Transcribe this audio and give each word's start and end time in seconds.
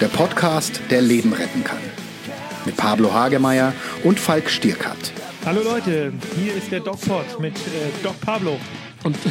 der 0.00 0.08
Podcast, 0.08 0.80
der 0.90 1.02
Leben 1.02 1.34
retten 1.34 1.62
kann. 1.62 1.78
Mit 2.64 2.76
Pablo 2.76 3.12
Hagemeyer 3.12 3.74
und 4.02 4.18
Falk 4.18 4.48
Stierkat. 4.48 5.12
Hallo 5.44 5.62
Leute, 5.62 6.12
hier 6.42 6.54
ist 6.54 6.72
der 6.72 6.80
DocPod 6.80 7.38
mit 7.38 7.54
äh, 7.54 7.90
Doc 8.02 8.18
Pablo. 8.20 8.58
Und 9.04 9.16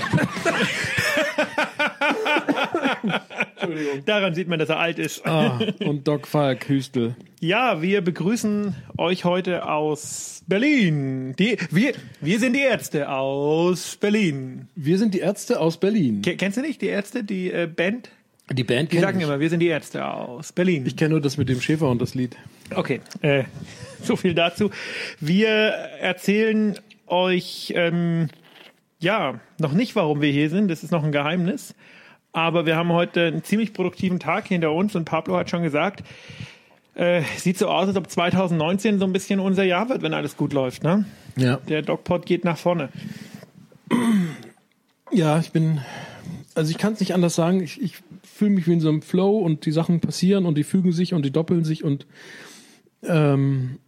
Daran 4.06 4.36
sieht 4.36 4.48
man, 4.48 4.60
dass 4.60 4.70
er 4.70 4.80
alt 4.80 5.00
ist. 5.00 5.26
Ah, 5.26 5.60
und 5.80 6.08
Doc 6.08 6.28
Falk 6.28 6.70
Hüstel. 6.70 7.16
Ja, 7.40 7.82
wir 7.82 8.02
begrüßen 8.02 8.76
euch 8.98 9.26
heute 9.26 9.68
aus 9.68 10.44
Berlin. 10.48 11.36
Die, 11.38 11.58
wir, 11.72 11.94
wir 12.22 12.40
sind 12.40 12.54
die 12.54 12.62
Ärzte 12.62 13.10
aus 13.10 13.96
Berlin. 13.96 14.68
Wir 14.76 14.98
sind 14.98 15.14
die 15.14 15.20
Ärzte 15.20 15.60
aus 15.60 15.78
Berlin. 15.78 16.22
Ke 16.22 16.36
kennst 16.36 16.58
du 16.58 16.62
nicht 16.62 16.82
die 16.82 16.88
Ärzte, 16.88 17.24
die 17.24 17.52
äh, 17.52 17.68
Band? 17.68 18.10
Die 18.52 18.64
Band 18.64 18.92
Die 18.92 19.00
sagen 19.00 19.20
immer, 19.20 19.40
wir 19.40 19.50
sind 19.50 19.60
die 19.60 19.68
Ärzte 19.68 20.06
aus 20.06 20.52
Berlin. 20.52 20.86
Ich 20.86 20.96
kenne 20.96 21.12
nur 21.12 21.22
das 21.22 21.38
mit 21.38 21.50
dem 21.50 21.62
Schäfer 21.62 21.90
und 21.90 22.02
das 22.02 22.16
Lied. 22.16 22.36
Okay, 22.74 23.02
äh, 23.22 23.44
so 24.04 24.16
viel 24.16 24.34
dazu. 24.34 24.72
Wir 25.20 25.50
erzählen 25.50 26.78
euch 27.08 27.74
ähm, 27.76 28.30
ja 29.00 29.40
noch 29.60 29.74
nicht, 29.74 29.96
warum 29.96 30.22
wir 30.22 30.32
hier 30.32 30.50
sind. 30.50 30.68
Das 30.70 30.84
ist 30.84 30.92
noch 30.92 31.04
ein 31.04 31.12
Geheimnis. 31.12 31.76
Aber 32.32 32.66
wir 32.66 32.76
haben 32.76 32.92
heute 32.92 33.26
einen 33.26 33.44
ziemlich 33.44 33.74
produktiven 33.74 34.20
Tag 34.20 34.48
hinter 34.48 34.72
uns 34.72 34.96
und 34.96 35.06
Pablo 35.06 35.36
hat 35.36 35.50
schon 35.50 35.64
gesagt, 35.64 36.04
äh, 36.94 37.24
sieht 37.38 37.58
so 37.58 37.70
aus, 37.70 37.88
als 37.88 37.98
ob 37.98 38.10
2019 38.10 39.00
so 39.00 39.06
ein 39.06 39.14
bisschen 39.14 39.40
unser 39.40 39.64
Jahr 39.64 39.90
wird, 39.90 40.02
wenn 40.02 40.14
alles 40.14 40.38
gut 40.38 40.54
läuft. 40.54 40.84
Ne? 40.84 41.06
Ja. 41.38 41.58
Der 41.68 41.82
DocPod 41.82 42.26
geht 42.26 42.46
nach 42.46 42.58
vorne. 42.58 42.90
Ja, 45.12 45.40
ich 45.40 45.52
bin, 45.52 45.82
also 46.54 46.70
ich 46.70 46.78
kann 46.78 46.94
es 46.94 47.00
nicht 47.00 47.14
anders 47.14 47.36
sagen. 47.36 47.64
Ich, 47.64 47.82
ich 47.82 47.96
fühle 48.40 48.52
mich 48.52 48.68
wie 48.68 48.74
in 48.74 48.80
so 48.80 48.90
einem 48.90 49.02
Flow 49.02 49.38
und 49.38 49.66
die 49.66 49.72
Sachen 49.72 50.00
passieren 50.00 50.46
und 50.46 50.58
die 50.58 50.64
fügen 50.64 50.94
sich 50.94 51.14
und 51.14 51.24
die 51.24 51.32
doppeln 51.32 51.66
sich 51.66 51.84
und 51.84 52.08
ähm, 53.04 53.80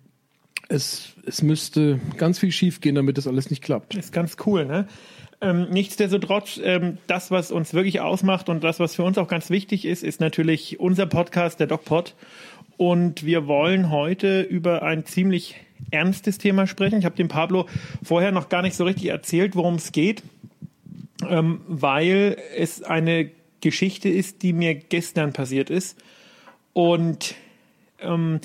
es, 0.68 1.16
es 1.26 1.42
müsste 1.42 2.00
ganz 2.18 2.38
viel 2.38 2.52
schief 2.52 2.82
gehen, 2.82 2.96
damit 2.96 3.18
das 3.18 3.28
alles 3.28 3.50
nicht 3.50 3.64
klappt. 3.64 3.96
Ist 3.96 4.14
ganz 4.14 4.36
cool, 4.46 4.66
ne? 4.66 4.88
Ähm, 5.42 5.70
nichtsdestotrotz, 5.72 6.60
ähm, 6.64 6.98
das, 7.08 7.32
was 7.32 7.52
uns 7.52 7.74
wirklich 7.74 8.00
ausmacht 8.00 8.48
und 8.48 8.64
das, 8.64 8.80
was 8.80 8.96
für 8.96 9.04
uns 9.04 9.18
auch 9.18 9.28
ganz 9.28 9.50
wichtig 9.50 9.86
ist, 9.86 10.04
ist 10.04 10.20
natürlich 10.22 10.80
unser 10.80 11.08
Podcast, 11.08 11.60
der 11.60 11.68
DocPod. 11.68 12.14
Und 12.78 13.26
wir 13.26 13.48
wollen 13.48 13.90
heute 13.90 14.42
über 14.42 14.84
ein 14.84 15.06
ziemlich 15.06 15.56
ernstes 15.90 16.38
Thema 16.38 16.68
sprechen. 16.68 17.00
Ich 17.00 17.06
habe 17.06 17.16
dem 17.16 17.28
Pablo 17.28 17.68
vorher 18.04 18.32
noch 18.32 18.50
gar 18.50 18.62
nicht 18.62 18.76
so 18.76 18.84
richtig 18.84 19.08
erzählt, 19.08 19.56
worum 19.56 19.76
es 19.76 19.92
geht, 19.92 20.22
ähm, 21.28 21.62
weil 21.68 22.38
es 22.56 22.84
eine 22.84 23.32
Geschichte 23.62 24.09
ist, 24.09 24.44
die 24.44 24.54
mir 24.54 24.76
gestern 24.76 25.34
passiert 25.34 25.70
ist. 25.70 25.98
Und 26.73 27.36
ähm, 28.00 28.40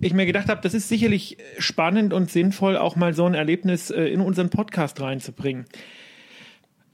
ich 0.00 0.14
mir 0.14 0.26
gedacht 0.26 0.48
habe, 0.48 0.60
das 0.60 0.74
ist 0.74 0.88
sicherlich 0.88 1.38
spannend 1.58 2.12
und 2.12 2.30
sinnvoll, 2.30 2.76
auch 2.76 2.96
mal 2.96 3.14
so 3.14 3.24
ein 3.24 3.34
Erlebnis 3.34 3.90
äh, 3.90 4.04
in 4.04 4.20
unseren 4.20 4.50
Podcast 4.50 5.00
reinzubringen. 5.00 5.64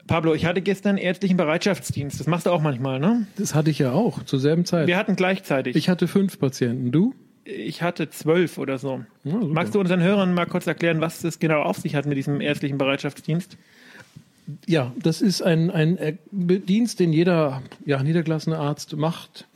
Pablo, 0.05 0.33
ich 0.33 0.45
hatte 0.45 0.61
gestern 0.61 0.97
ärztlichen 0.97 1.37
Bereitschaftsdienst. 1.37 2.19
Das 2.19 2.27
machst 2.27 2.47
du 2.47 2.51
auch 2.51 2.61
manchmal, 2.61 2.99
ne? 2.99 3.27
Das 3.37 3.53
hatte 3.53 3.69
ich 3.69 3.79
ja 3.79 3.91
auch 3.91 4.23
zur 4.23 4.39
selben 4.39 4.65
Zeit. 4.65 4.87
Wir 4.87 4.97
hatten 4.97 5.15
gleichzeitig. 5.15 5.75
ich 5.75 5.87
hatte 5.87 6.07
fünf 6.07 6.39
Patienten. 6.39 6.91
Du? 6.91 7.13
Ich 7.45 7.81
hatte 7.81 8.09
zwölf 8.09 8.57
oder 8.57 8.77
so. 8.77 9.03
Ja. 9.23 9.35
Magst 9.35 9.75
du 9.75 9.79
unseren 9.79 10.01
Hörern 10.01 10.33
mal 10.33 10.45
kurz 10.45 10.67
erklären, 10.67 11.01
was 11.01 11.21
das 11.21 11.39
genau 11.39 11.61
auf 11.61 11.77
sich 11.77 11.95
hat 11.95 12.05
mit 12.05 12.17
diesem 12.17 12.41
ärztlichen 12.41 12.77
Bereitschaftsdienst? 12.77 13.57
Ja, 14.67 14.93
das 15.01 15.21
ist 15.21 15.41
ein, 15.41 15.69
ein 15.71 15.97
äh, 15.97 16.15
Dienst, 16.31 16.99
den 16.99 17.13
jeder 17.13 17.61
ja, 17.85 18.01
niedergelassene 18.01 18.57
Arzt 18.57 18.95
macht. 18.95 19.47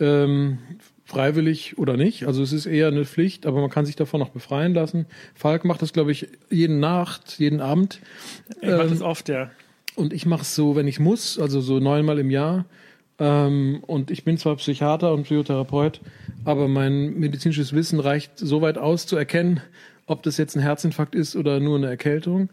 Ähm, 0.00 0.58
freiwillig 1.04 1.78
oder 1.78 1.96
nicht. 1.96 2.26
Also 2.26 2.42
es 2.42 2.52
ist 2.52 2.66
eher 2.66 2.88
eine 2.88 3.04
Pflicht, 3.04 3.46
aber 3.46 3.60
man 3.60 3.70
kann 3.70 3.86
sich 3.86 3.96
davon 3.96 4.20
noch 4.20 4.30
befreien 4.30 4.74
lassen. 4.74 5.06
Falk 5.34 5.64
macht 5.64 5.82
das, 5.82 5.92
glaube 5.92 6.12
ich, 6.12 6.28
jeden 6.50 6.80
Nacht, 6.80 7.38
jeden 7.38 7.60
Abend. 7.60 8.00
Ich 8.60 8.68
mache 8.68 8.82
Ähm, 8.82 8.90
das 8.90 9.02
oft, 9.02 9.28
ja. 9.28 9.50
Und 9.96 10.12
ich 10.12 10.26
mache 10.26 10.42
es 10.42 10.54
so, 10.54 10.74
wenn 10.74 10.88
ich 10.88 10.98
muss, 10.98 11.38
also 11.38 11.60
so 11.60 11.78
neunmal 11.78 12.18
im 12.18 12.30
Jahr. 12.30 12.64
Ähm, 13.18 13.80
und 13.86 14.10
ich 14.10 14.24
bin 14.24 14.38
zwar 14.38 14.56
Psychiater 14.56 15.12
und 15.12 15.24
Psychotherapeut, 15.24 16.00
aber 16.44 16.66
mein 16.66 17.14
medizinisches 17.14 17.72
Wissen 17.72 18.00
reicht 18.00 18.38
so 18.38 18.60
weit 18.60 18.76
aus 18.76 19.06
zu 19.06 19.16
erkennen, 19.16 19.60
ob 20.06 20.22
das 20.24 20.36
jetzt 20.36 20.56
ein 20.56 20.62
Herzinfarkt 20.62 21.14
ist 21.14 21.36
oder 21.36 21.60
nur 21.60 21.76
eine 21.76 21.86
Erkältung. 21.86 22.48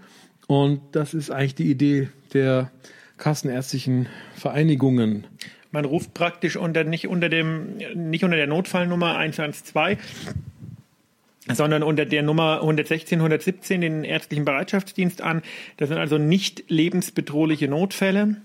Und 0.47 0.81
das 0.91 1.13
ist 1.13 1.31
eigentlich 1.31 1.55
die 1.55 1.71
Idee 1.71 2.09
der 2.33 2.71
kassenärztlichen 3.17 4.07
Vereinigungen. 4.35 5.27
Man 5.71 5.85
ruft 5.85 6.13
praktisch 6.13 6.57
unter 6.57 6.83
nicht 6.83 7.07
unter 7.07 7.29
dem 7.29 7.77
nicht 7.95 8.23
unter 8.23 8.35
der 8.35 8.47
Notfallnummer 8.47 9.15
112, 9.15 9.99
sondern 11.53 11.83
unter 11.83 12.05
der 12.05 12.23
Nummer 12.23 12.55
116, 12.61 13.19
117 13.19 13.81
den 13.81 14.03
ärztlichen 14.03 14.43
Bereitschaftsdienst 14.43 15.21
an. 15.21 15.41
Das 15.77 15.89
sind 15.89 15.97
also 15.97 16.17
nicht 16.17 16.65
lebensbedrohliche 16.69 17.67
Notfälle, 17.67 18.37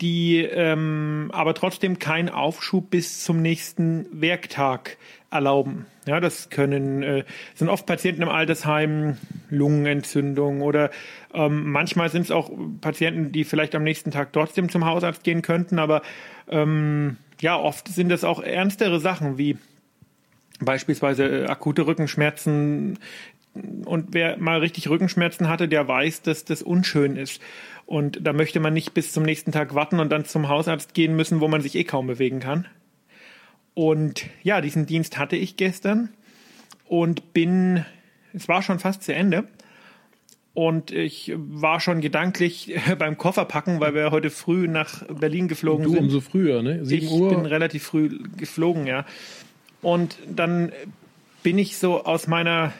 die 0.00 0.38
ähm, 0.38 1.30
aber 1.32 1.54
trotzdem 1.54 1.98
keinen 1.98 2.28
Aufschub 2.28 2.90
bis 2.90 3.22
zum 3.22 3.40
nächsten 3.40 4.06
Werktag 4.12 4.96
erlauben. 5.30 5.86
Ja, 6.06 6.20
das 6.20 6.50
können 6.50 7.02
äh, 7.02 7.24
sind 7.54 7.68
oft 7.68 7.86
Patienten 7.86 8.22
im 8.22 8.28
Altersheim, 8.28 9.18
Lungenentzündung 9.50 10.60
oder 10.60 10.90
ähm, 11.32 11.70
manchmal 11.70 12.10
sind 12.10 12.22
es 12.22 12.30
auch 12.30 12.50
Patienten, 12.80 13.32
die 13.32 13.44
vielleicht 13.44 13.74
am 13.74 13.84
nächsten 13.84 14.10
Tag 14.10 14.32
trotzdem 14.32 14.68
zum 14.68 14.84
Hausarzt 14.84 15.22
gehen 15.24 15.42
könnten, 15.42 15.78
aber 15.78 16.02
ähm, 16.48 17.16
ja, 17.40 17.56
oft 17.56 17.88
sind 17.88 18.08
das 18.08 18.24
auch 18.24 18.42
ernstere 18.42 19.00
Sachen 19.00 19.38
wie 19.38 19.56
beispielsweise 20.64 21.24
äh, 21.24 21.46
akute 21.46 21.86
Rückenschmerzen. 21.86 22.98
Und 23.54 24.08
wer 24.14 24.38
mal 24.38 24.60
richtig 24.60 24.88
Rückenschmerzen 24.88 25.48
hatte, 25.48 25.68
der 25.68 25.86
weiß, 25.86 26.22
dass 26.22 26.44
das 26.44 26.62
unschön 26.62 27.16
ist. 27.16 27.40
Und 27.84 28.26
da 28.26 28.32
möchte 28.32 28.60
man 28.60 28.72
nicht 28.72 28.94
bis 28.94 29.12
zum 29.12 29.24
nächsten 29.24 29.52
Tag 29.52 29.74
warten 29.74 30.00
und 30.00 30.10
dann 30.10 30.24
zum 30.24 30.48
Hausarzt 30.48 30.94
gehen 30.94 31.14
müssen, 31.16 31.40
wo 31.40 31.48
man 31.48 31.60
sich 31.60 31.74
eh 31.74 31.84
kaum 31.84 32.06
bewegen 32.06 32.40
kann. 32.40 32.66
Und 33.74 34.26
ja, 34.42 34.60
diesen 34.60 34.86
Dienst 34.86 35.18
hatte 35.18 35.36
ich 35.36 35.56
gestern 35.56 36.08
und 36.86 37.32
bin, 37.34 37.84
es 38.32 38.48
war 38.48 38.62
schon 38.62 38.78
fast 38.78 39.02
zu 39.02 39.14
Ende. 39.14 39.44
Und 40.54 40.90
ich 40.90 41.32
war 41.36 41.80
schon 41.80 42.00
gedanklich 42.02 42.74
beim 42.98 43.16
Kofferpacken, 43.18 43.80
weil 43.80 43.94
wir 43.94 44.10
heute 44.10 44.30
früh 44.30 44.68
nach 44.68 45.02
Berlin 45.08 45.48
geflogen 45.48 45.84
Du 45.84 45.90
sind. 45.92 46.00
umso 46.04 46.20
früher, 46.20 46.62
ne? 46.62 46.84
Sieben 46.84 47.06
Ich 47.06 47.12
Uhr. 47.12 47.30
bin 47.30 47.46
relativ 47.46 47.82
früh 47.82 48.18
geflogen, 48.36 48.86
ja. 48.86 49.04
Und 49.80 50.16
dann 50.28 50.72
bin 51.42 51.58
ich 51.58 51.76
so 51.78 52.04
aus 52.04 52.26
meiner 52.28 52.72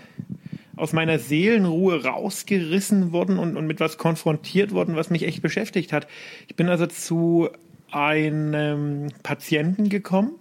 aus 0.76 0.92
meiner 0.92 1.18
Seelenruhe 1.18 2.04
rausgerissen 2.04 3.12
worden 3.12 3.38
und, 3.38 3.56
und 3.56 3.66
mit 3.66 3.80
was 3.80 3.98
konfrontiert 3.98 4.72
worden, 4.72 4.96
was 4.96 5.10
mich 5.10 5.24
echt 5.24 5.42
beschäftigt 5.42 5.92
hat. 5.92 6.06
Ich 6.48 6.56
bin 6.56 6.68
also 6.68 6.86
zu 6.86 7.50
einem 7.90 9.08
Patienten 9.22 9.88
gekommen, 9.88 10.32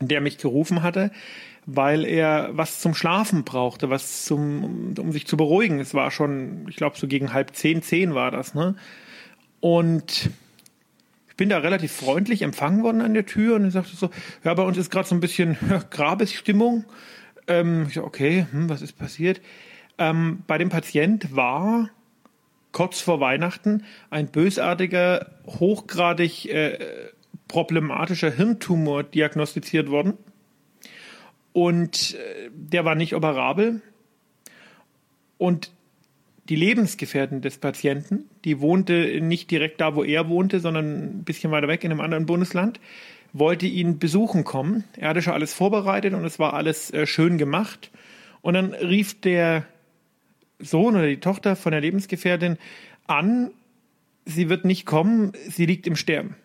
der 0.00 0.20
mich 0.20 0.38
gerufen 0.38 0.82
hatte, 0.82 1.10
weil 1.66 2.04
er 2.04 2.50
was 2.52 2.80
zum 2.80 2.94
Schlafen 2.94 3.44
brauchte, 3.44 3.90
was 3.90 4.24
zum, 4.24 4.94
um, 4.98 5.12
sich 5.12 5.26
zu 5.26 5.36
beruhigen. 5.36 5.78
Es 5.78 5.94
war 5.94 6.10
schon, 6.10 6.66
ich 6.68 6.76
glaube, 6.76 6.96
so 6.98 7.06
gegen 7.06 7.32
halb 7.32 7.54
zehn, 7.54 7.82
zehn 7.82 8.14
war 8.14 8.30
das, 8.30 8.54
ne? 8.54 8.76
Und 9.60 10.30
ich 11.28 11.36
bin 11.36 11.50
da 11.50 11.58
relativ 11.58 11.92
freundlich 11.92 12.42
empfangen 12.42 12.82
worden 12.82 13.02
an 13.02 13.12
der 13.12 13.26
Tür 13.26 13.56
und 13.56 13.64
er 13.64 13.70
sagte 13.70 13.94
so, 13.94 14.10
ja, 14.42 14.54
bei 14.54 14.62
uns 14.62 14.78
ist 14.78 14.90
gerade 14.90 15.06
so 15.06 15.14
ein 15.14 15.20
bisschen 15.20 15.58
Grabesstimmung. 15.90 16.86
Ähm, 17.50 17.86
ich 17.88 17.94
so, 17.94 18.04
okay, 18.04 18.46
hm, 18.50 18.68
was 18.70 18.80
ist 18.80 18.96
passiert? 18.96 19.40
Ähm, 19.98 20.44
bei 20.46 20.56
dem 20.56 20.70
Patient 20.70 21.34
war 21.34 21.90
kurz 22.72 23.00
vor 23.00 23.20
Weihnachten 23.20 23.82
ein 24.08 24.28
bösartiger, 24.28 25.26
hochgradig 25.46 26.46
äh, 26.46 26.78
problematischer 27.48 28.30
Hirntumor 28.30 29.02
diagnostiziert 29.02 29.90
worden. 29.90 30.14
Und 31.52 32.14
äh, 32.14 32.50
der 32.52 32.84
war 32.84 32.94
nicht 32.94 33.16
operabel. 33.16 33.82
Und 35.36 35.72
die 36.48 36.56
Lebensgefährtin 36.56 37.40
des 37.42 37.58
Patienten, 37.58 38.28
die 38.44 38.60
wohnte 38.60 39.20
nicht 39.20 39.50
direkt 39.50 39.80
da, 39.80 39.96
wo 39.96 40.04
er 40.04 40.28
wohnte, 40.28 40.60
sondern 40.60 41.18
ein 41.18 41.24
bisschen 41.24 41.50
weiter 41.50 41.66
weg 41.68 41.82
in 41.82 41.90
einem 41.90 42.00
anderen 42.00 42.26
Bundesland, 42.26 42.78
wollte 43.32 43.66
ihn 43.66 43.98
besuchen 43.98 44.44
kommen. 44.44 44.84
Er 44.96 45.10
hatte 45.10 45.22
schon 45.22 45.34
alles 45.34 45.54
vorbereitet 45.54 46.14
und 46.14 46.24
es 46.24 46.38
war 46.38 46.54
alles 46.54 46.90
äh, 46.92 47.06
schön 47.06 47.38
gemacht. 47.38 47.90
Und 48.42 48.54
dann 48.54 48.74
rief 48.74 49.20
der 49.20 49.64
Sohn 50.58 50.96
oder 50.96 51.06
die 51.06 51.20
Tochter 51.20 51.56
von 51.56 51.72
der 51.72 51.80
Lebensgefährtin 51.80 52.58
an, 53.06 53.50
sie 54.24 54.48
wird 54.48 54.64
nicht 54.64 54.86
kommen, 54.86 55.32
sie 55.48 55.66
liegt 55.66 55.86
im 55.86 55.96
Sterben. 55.96 56.36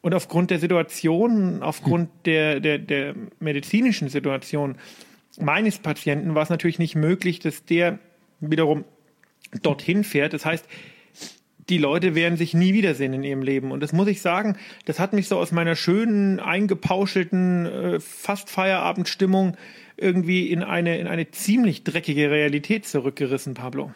Und 0.00 0.14
aufgrund 0.14 0.50
der 0.50 0.58
Situation, 0.58 1.62
aufgrund 1.62 2.10
der, 2.24 2.60
der, 2.60 2.78
der 2.78 3.14
medizinischen 3.38 4.08
Situation 4.08 4.76
meines 5.38 5.78
Patienten 5.78 6.34
war 6.34 6.42
es 6.42 6.50
natürlich 6.50 6.78
nicht 6.78 6.96
möglich, 6.96 7.38
dass 7.38 7.64
der 7.64 7.98
wiederum 8.40 8.84
dorthin 9.62 10.04
fährt. 10.04 10.32
Das 10.32 10.44
heißt, 10.44 10.66
die 11.70 11.78
Leute 11.78 12.14
werden 12.14 12.36
sich 12.36 12.52
nie 12.52 12.74
wiedersehen 12.74 13.14
in 13.14 13.22
ihrem 13.22 13.42
Leben. 13.42 13.70
Und 13.70 13.80
das 13.80 13.92
muss 13.92 14.08
ich 14.08 14.20
sagen, 14.20 14.56
das 14.84 14.98
hat 14.98 15.12
mich 15.12 15.28
so 15.28 15.38
aus 15.38 15.52
meiner 15.52 15.76
schönen, 15.76 16.40
eingepauschelten, 16.40 17.66
äh, 17.66 18.00
fast 18.00 18.50
Feierabendstimmung 18.50 19.56
irgendwie 19.96 20.50
in 20.50 20.62
eine, 20.62 20.98
in 20.98 21.06
eine 21.06 21.30
ziemlich 21.30 21.84
dreckige 21.84 22.30
Realität 22.30 22.86
zurückgerissen, 22.86 23.54
Pablo. 23.54 23.92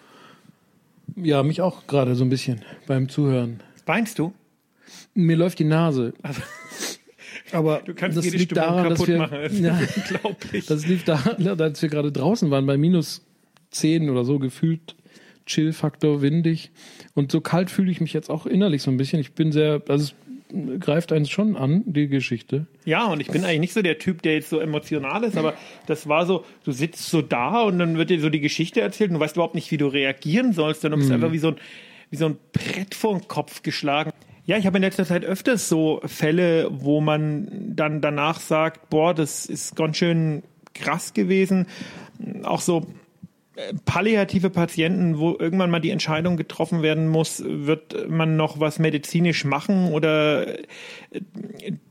Ja, 1.16 1.42
mich 1.42 1.60
auch 1.60 1.86
gerade 1.86 2.14
so 2.14 2.24
ein 2.24 2.30
bisschen 2.30 2.62
beim 2.86 3.08
Zuhören. 3.08 3.60
Weinst 3.86 4.18
du? 4.18 4.32
Mir 5.14 5.36
läuft 5.36 5.58
die 5.58 5.64
Nase. 5.64 6.14
Also, 6.22 6.42
Aber 7.52 7.82
du 7.84 7.94
kannst 7.94 8.16
das 8.16 8.24
jede 8.24 8.38
liegt 8.38 8.52
Stimmung 8.52 8.68
daran, 8.68 8.90
dass 8.90 8.98
kaputt 8.98 9.08
wir, 9.08 9.18
machen. 9.18 9.38
Das 9.42 9.52
ist 9.52 9.60
ja, 9.60 9.78
unglaublich. 9.96 10.66
das 10.66 10.86
liegt 10.86 11.08
daran, 11.08 11.56
dass 11.58 11.82
wir 11.82 11.88
gerade 11.88 12.12
draußen 12.12 12.50
waren, 12.50 12.66
bei 12.66 12.76
minus 12.76 13.22
10 13.70 14.08
oder 14.10 14.24
so 14.24 14.38
gefühlt 14.38 14.94
Chill-Faktor, 15.46 16.22
windig. 16.22 16.70
Und 17.14 17.30
so 17.32 17.40
kalt 17.40 17.70
fühle 17.70 17.90
ich 17.90 18.00
mich 18.00 18.12
jetzt 18.12 18.30
auch 18.30 18.46
innerlich 18.46 18.82
so 18.82 18.90
ein 18.90 18.96
bisschen. 18.96 19.20
Ich 19.20 19.32
bin 19.32 19.52
sehr, 19.52 19.82
also 19.88 20.04
es 20.04 20.14
greift 20.80 21.12
eins 21.12 21.30
schon 21.30 21.56
an, 21.56 21.82
die 21.86 22.08
Geschichte. 22.08 22.66
Ja, 22.84 23.06
und 23.06 23.20
ich 23.20 23.28
bin 23.28 23.44
eigentlich 23.44 23.60
nicht 23.60 23.72
so 23.72 23.82
der 23.82 23.98
Typ, 23.98 24.22
der 24.22 24.34
jetzt 24.34 24.50
so 24.50 24.60
emotional 24.60 25.24
ist, 25.24 25.36
aber 25.36 25.54
das 25.86 26.08
war 26.08 26.26
so, 26.26 26.44
du 26.64 26.72
sitzt 26.72 27.10
so 27.10 27.22
da 27.22 27.62
und 27.62 27.78
dann 27.78 27.96
wird 27.96 28.10
dir 28.10 28.20
so 28.20 28.30
die 28.30 28.40
Geschichte 28.40 28.80
erzählt 28.80 29.10
und 29.10 29.14
du 29.14 29.20
weißt 29.20 29.36
überhaupt 29.36 29.54
nicht, 29.54 29.70
wie 29.70 29.78
du 29.78 29.86
reagieren 29.86 30.52
sollst, 30.52 30.84
dann 30.84 30.94
bist 30.94 31.10
du 31.10 31.14
einfach 31.14 31.32
wie 31.32 31.38
so 31.38 31.48
ein, 31.48 31.56
wie 32.10 32.16
so 32.16 32.26
ein 32.26 32.36
Brett 32.52 32.94
vor 32.94 33.18
den 33.18 33.26
Kopf 33.26 33.62
geschlagen. 33.62 34.12
Ja, 34.46 34.58
ich 34.58 34.66
habe 34.66 34.76
in 34.76 34.82
letzter 34.82 35.06
Zeit 35.06 35.24
öfters 35.24 35.68
so 35.68 36.00
Fälle, 36.04 36.68
wo 36.70 37.00
man 37.00 37.48
dann 37.74 38.00
danach 38.00 38.40
sagt, 38.40 38.90
boah, 38.90 39.14
das 39.14 39.46
ist 39.46 39.74
ganz 39.74 39.96
schön 39.96 40.42
krass 40.74 41.14
gewesen. 41.14 41.66
Auch 42.42 42.60
so 42.60 42.86
palliative 43.84 44.50
Patienten, 44.50 45.18
wo 45.18 45.36
irgendwann 45.38 45.70
mal 45.70 45.80
die 45.80 45.90
Entscheidung 45.90 46.36
getroffen 46.36 46.82
werden 46.82 47.08
muss, 47.08 47.42
wird 47.46 48.08
man 48.08 48.36
noch 48.36 48.58
was 48.58 48.78
medizinisch 48.78 49.44
machen 49.44 49.92
oder 49.92 50.58
äh, 50.58 50.60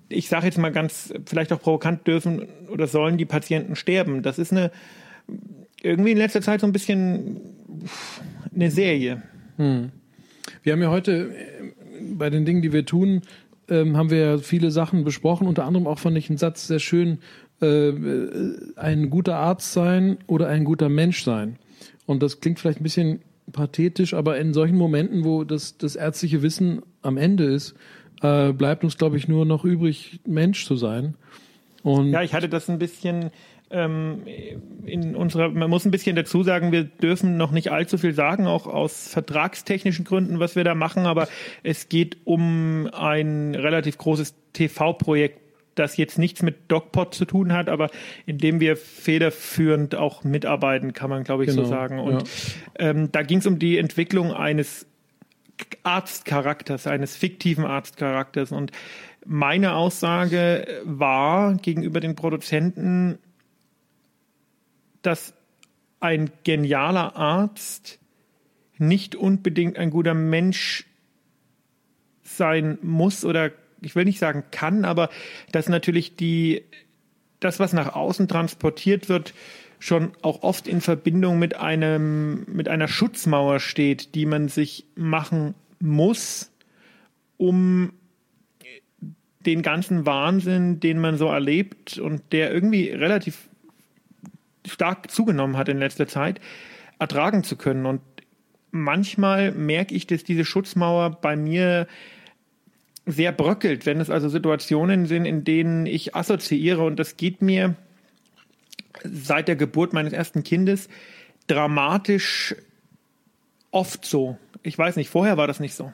ich 0.10 0.28
sage 0.28 0.46
jetzt 0.46 0.58
mal 0.58 0.72
ganz, 0.72 1.14
vielleicht 1.26 1.52
auch 1.54 1.62
provokant 1.62 2.06
dürfen 2.06 2.48
oder 2.70 2.88
sollen 2.88 3.18
die 3.18 3.26
Patienten 3.26 3.76
sterben. 3.76 4.22
Das 4.22 4.38
ist 4.38 4.52
eine 4.52 4.72
irgendwie 5.82 6.12
in 6.12 6.18
letzter 6.18 6.42
Zeit 6.42 6.62
so 6.62 6.68
ein 6.68 6.74
bisschen 6.74 7.42
eine 8.54 8.70
Serie. 8.70 9.24
Wir 10.62 10.74
haben 10.74 10.82
ja 10.82 10.90
heute 10.90 11.34
äh, 11.34 11.74
bei 12.14 12.30
den 12.30 12.46
Dingen, 12.46 12.62
die 12.62 12.74
wir 12.74 12.86
tun, 12.86 13.22
ähm, 13.70 13.98
haben 13.98 14.10
wir 14.10 14.18
ja 14.18 14.38
viele 14.38 14.72
Sachen 14.72 15.04
besprochen. 15.04 15.48
Unter 15.48 15.66
anderem 15.66 15.88
auch 15.88 16.00
fand 16.00 16.18
ich 16.18 16.30
einen 16.30 16.38
Satz 16.38 16.68
sehr 16.68 16.80
schön, 16.80 17.20
äh, 17.64 17.90
äh, 17.90 18.58
ein 18.76 19.10
guter 19.10 19.38
Arzt 19.38 19.74
sein 19.74 20.18
oder 20.28 20.48
ein 20.48 20.64
guter 20.64 20.90
Mensch 20.90 21.24
sein. 21.24 21.58
Und 22.06 22.22
das 22.22 22.40
klingt 22.42 22.60
vielleicht 22.60 22.82
ein 22.82 22.84
bisschen 22.84 23.22
pathetisch, 23.52 24.14
aber 24.14 24.38
in 24.38 24.54
solchen 24.54 24.78
Momenten, 24.78 25.24
wo 25.24 25.44
das, 25.44 25.78
das 25.78 25.96
ärztliche 25.96 26.42
Wissen 26.42 26.82
am 27.02 27.18
Ende 27.18 27.46
ist, 27.46 27.76
äh, 28.22 28.54
bleibt 28.54 28.84
uns, 28.84 28.98
glaube 28.98 29.18
ich, 29.18 29.28
nur 29.28 29.46
noch 29.46 29.66
übrig, 29.66 30.20
Mensch 30.26 30.66
zu 30.66 30.76
sein. 30.76 31.16
Und 31.84 32.12
Ja, 32.12 32.22
ich 32.22 32.34
hatte 32.34 32.50
das 32.50 32.70
ein 32.70 32.80
bisschen 32.80 33.32
ähm, 33.74 34.22
in 34.86 35.16
unserer, 35.16 35.50
man 35.50 35.70
muss 35.70 35.84
ein 35.84 35.92
bisschen 35.92 36.16
dazu 36.16 36.44
sagen, 36.44 36.72
wir 36.72 36.84
dürfen 36.84 37.38
noch 37.38 37.52
nicht 37.52 37.72
allzu 37.72 37.98
viel 37.98 38.14
sagen, 38.14 38.46
auch 38.46 38.68
aus 38.68 39.08
vertragstechnischen 39.08 40.06
Gründen, 40.06 40.40
was 40.40 40.56
wir 40.56 40.64
da 40.64 40.76
machen, 40.76 41.06
aber 41.06 41.28
es 41.64 41.90
geht 41.90 42.18
um 42.24 42.88
ein 42.94 43.56
relativ 43.56 43.98
großes 43.98 44.36
TV-Projekt, 44.54 45.40
das 45.76 45.98
jetzt 45.98 46.18
nichts 46.18 46.42
mit 46.42 46.72
DocPod 46.72 47.14
zu 47.14 47.26
tun 47.26 47.54
hat, 47.54 47.70
aber 47.70 47.90
in 48.26 48.38
dem 48.38 48.60
wir 48.60 48.78
federführend 48.78 49.96
auch 49.96 50.24
mitarbeiten, 50.24 50.94
kann 50.94 51.10
man, 51.10 51.24
glaube 51.24 51.44
ich, 51.44 51.50
Genau, 51.50 51.64
so 51.64 51.70
sagen. 51.70 52.00
Und 52.00 52.30
ähm, 52.78 53.12
da 53.12 53.24
ging 53.24 53.40
es 53.40 53.48
um 53.48 53.60
die 53.60 53.78
Entwicklung 53.78 54.32
eines 54.34 54.86
Arztcharakters, 55.84 56.88
eines 56.88 57.16
fiktiven 57.16 57.66
Arztcharakters. 57.66 58.52
Und 58.52 58.72
meine 59.26 59.74
Aussage 59.74 60.68
war 60.84 61.56
gegenüber 61.56 62.00
den 62.00 62.16
Produzenten, 62.16 63.20
dass 65.02 65.34
ein 66.00 66.32
genialer 66.44 67.16
Arzt 67.16 68.00
nicht 68.78 69.16
unbedingt 69.16 69.78
ein 69.78 69.90
guter 69.90 70.14
Mensch 70.14 70.86
sein 72.24 72.78
muss 72.82 73.24
oder 73.24 73.52
ich 73.84 73.96
will 73.96 74.06
nicht 74.06 74.20
sagen 74.20 74.44
kann, 74.52 74.86
aber 74.86 75.10
dass 75.52 75.70
natürlich 75.70 76.16
die 76.16 76.64
das, 77.40 77.60
was 77.60 77.74
nach 77.74 77.94
außen 77.94 78.28
transportiert 78.28 79.10
wird, 79.10 79.34
schon 79.80 80.14
auch 80.22 80.44
oft 80.44 80.68
in 80.68 80.80
Verbindung 80.80 81.40
mit 81.40 81.56
einem 81.58 82.46
mit 82.48 82.70
einer 82.70 82.88
Schutzmauer 82.88 83.60
steht, 83.60 84.16
die 84.16 84.26
man 84.26 84.48
sich 84.48 84.86
machen 84.96 85.56
muss, 85.80 86.52
um 87.38 87.92
den 89.46 89.62
ganzen 89.62 90.06
Wahnsinn, 90.06 90.80
den 90.80 91.00
man 91.00 91.18
so 91.18 91.28
erlebt 91.28 91.98
und 91.98 92.22
der 92.32 92.54
irgendwie 92.54 92.90
relativ 92.90 93.50
stark 94.66 95.12
zugenommen 95.12 95.58
hat 95.58 95.68
in 95.68 95.78
letzter 95.78 96.08
Zeit, 96.08 96.40
ertragen 97.00 97.44
zu 97.44 97.58
können. 97.58 97.86
Und 97.86 98.02
manchmal 98.72 99.52
merke 99.52 99.94
ich, 99.94 100.08
dass 100.08 100.24
diese 100.24 100.46
Schutzmauer 100.46 101.12
bei 101.22 101.36
mir 101.36 101.88
sehr 103.06 103.32
bröckelt, 103.32 103.86
wenn 103.86 104.00
es 104.00 104.10
also 104.10 104.30
Situationen 104.30 105.06
sind, 105.06 105.26
in 105.26 105.44
denen 105.44 105.86
ich 105.86 106.16
assoziiere 106.16 106.84
und 106.84 106.98
das 106.98 107.18
geht 107.18 107.42
mir 107.42 107.76
seit 109.04 109.48
der 109.48 109.56
Geburt 109.56 109.94
meines 109.94 110.14
ersten 110.14 110.44
Kindes 110.44 110.88
dramatisch 111.48 112.56
oft 113.72 114.06
so. 114.06 114.38
Ich 114.62 114.78
weiß 114.78 114.96
nicht, 114.96 115.10
vorher 115.10 115.36
war 115.36 115.48
das 115.48 115.60
nicht 115.60 115.76
so. 115.76 115.92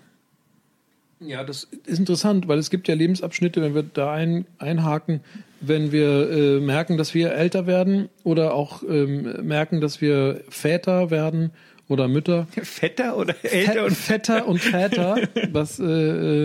Ja, 1.21 1.44
das 1.44 1.67
ist 1.85 2.00
interessant, 2.00 2.47
weil 2.47 2.59
es 2.59 2.69
gibt 2.69 2.88
ja 2.88 2.95
Lebensabschnitte, 2.95 3.61
wenn 3.61 3.75
wir 3.75 3.83
da 3.83 4.13
ein, 4.13 4.45
einhaken, 4.57 5.21
wenn 5.59 5.91
wir 5.91 6.29
äh, 6.31 6.59
merken, 6.61 6.97
dass 6.97 7.13
wir 7.13 7.33
älter 7.33 7.67
werden 7.67 8.07
oder 8.23 8.53
auch 8.53 8.83
ähm, 8.83 9.45
merken, 9.45 9.81
dass 9.81 10.00
wir 10.00 10.41
Väter 10.47 11.09
werden 11.09 11.51
oder 11.89 12.07
Mütter. 12.07 12.47
Fetter 12.51 13.17
oder 13.17 13.35
älter 13.44 13.73
Fe- 13.73 13.83
und 13.83 13.95
Vetter 13.95 14.47
und 14.47 14.59
Väter, 14.59 15.17
was 15.51 15.79
äh, 15.79 15.83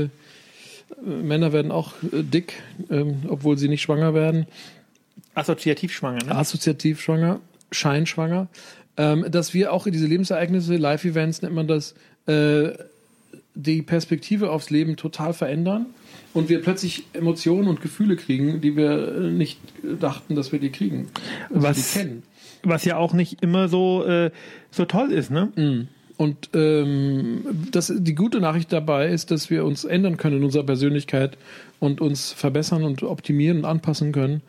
äh, 0.02 0.08
Männer 1.02 1.52
werden 1.52 1.70
auch 1.70 1.93
äh, 2.12 2.23
dick, 2.23 2.55
ähm, 2.91 3.23
obwohl 3.29 3.58
sie 3.58 3.69
nicht 3.69 3.82
schwanger 3.82 4.14
werden. 4.14 4.46
assoziativ 5.35 5.93
schwanger. 5.93 6.25
Ne? 6.25 6.35
assoziativ 6.35 7.00
schwanger, 7.00 7.41
scheinschwanger, 7.73 8.49
ähm, 8.96 9.25
dass 9.31 9.55
wir 9.55 9.73
auch 9.73 9.87
in 9.87 9.93
diese 9.93 10.06
Lebensereignisse, 10.06 10.76
Live-Events 10.76 11.43
nennt 11.43 11.55
man 11.55 11.67
das, 11.67 11.95
äh, 12.26 12.71
die 13.57 13.83
Perspektive 13.83 14.50
aufs 14.50 14.71
Leben 14.71 14.97
total 14.97 15.33
verändern 15.33 15.87
und 16.33 16.49
wir 16.49 16.61
plötzlich 16.62 17.04
Emotionen 17.12 17.69
und 17.69 17.80
Gefühle 17.80 18.16
kriegen, 18.16 18.61
die 18.61 18.76
wir 18.76 19.16
äh, 19.16 19.21
nicht 19.30 19.59
dachten, 20.00 20.35
dass 20.35 20.52
wir 20.52 20.59
die 20.59 20.71
kriegen. 20.71 21.09
Also 21.50 21.62
Was- 21.62 21.92
die 21.92 21.99
kennen. 21.99 22.23
Was 22.66 22.85
ja 22.87 22.97
auch 22.97 23.12
nicht 23.12 23.42
immer 23.42 23.69
so, 23.69 24.04
äh, 24.07 24.30
so 24.71 24.87
toll 24.87 25.12
ist, 25.12 25.30
ne? 25.30 25.87
Und 26.16 26.50
ähm, 26.54 27.44
das, 27.73 27.92
die 27.94 28.14
gute 28.14 28.40
Nachricht 28.40 28.73
dabei 28.73 29.09
ist, 29.09 29.30
dass 29.30 29.50
wir 29.50 29.64
uns 29.64 29.85
ändern 29.85 30.16
können 30.16 30.37
in 30.37 30.44
unserer 30.44 30.64
Persönlichkeit 30.64 31.37
und 31.80 32.00
uns 32.00 32.33
verbessern 32.33 32.85
und 32.85 33.02
optimieren 33.02 33.59
und 33.59 33.64
anpassen 33.64 34.12
können. 34.12 34.42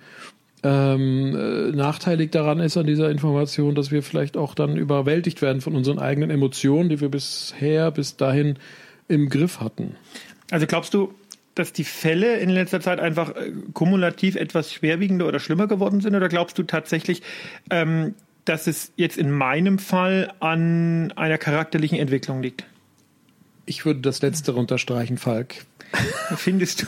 Ähm, 0.64 1.36
äh, 1.36 1.76
nachteilig 1.76 2.32
daran 2.32 2.60
ist 2.60 2.78
an 2.78 2.88
dieser 2.88 3.10
Information, 3.10 3.76
dass 3.76 3.92
wir 3.92 4.04
vielleicht 4.04 4.38
auch 4.38 4.56
dann 4.56 4.78
überwältigt 4.78 5.42
werden 5.42 5.62
von 5.62 5.76
unseren 5.76 6.00
eigenen 6.00 6.30
Emotionen, 6.30 6.90
die 6.90 7.02
wir 7.02 7.10
bisher 7.10 7.92
bis 7.92 8.18
dahin 8.18 8.58
im 9.08 9.30
Griff 9.30 9.60
hatten. 9.60 9.96
Also 10.52 10.66
glaubst 10.66 10.94
du, 10.94 11.14
dass 11.56 11.72
die 11.72 11.84
Fälle 11.84 12.38
in 12.38 12.50
letzter 12.50 12.82
Zeit 12.82 13.00
einfach 13.00 13.36
äh, 13.36 13.52
kumulativ 13.74 14.36
etwas 14.36 14.74
schwerwiegender 14.74 15.28
oder 15.28 15.40
schlimmer 15.40 15.68
geworden 15.68 16.02
sind? 16.02 16.16
Oder 16.16 16.30
glaubst 16.30 16.58
du 16.58 16.64
tatsächlich, 16.64 17.22
ähm, 17.70 18.16
dass 18.46 18.68
es 18.68 18.92
jetzt 18.96 19.18
in 19.18 19.32
meinem 19.32 19.80
Fall 19.80 20.34
an 20.40 21.12
einer 21.16 21.38
charakterlichen 21.38 21.98
Entwicklung 21.98 22.42
liegt? 22.42 22.66
Ich 23.66 23.86
würde 23.86 24.02
das 24.02 24.22
Letztere 24.22 24.58
unterstreichen, 24.58 25.18
Falk. 25.18 25.66
Findest 26.38 26.84
du? 26.84 26.86